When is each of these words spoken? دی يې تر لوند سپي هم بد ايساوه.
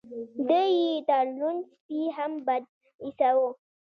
دی 0.47 0.65
يې 0.79 0.91
تر 1.07 1.25
لوند 1.37 1.61
سپي 1.73 2.01
هم 2.17 2.31
بد 2.47 2.63
ايساوه. 3.03 3.49